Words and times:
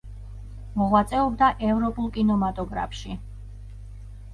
მოღვაწეობდა 0.83 1.51
ევროპულ 1.69 2.11
კინემატოგრაფში. 2.19 3.19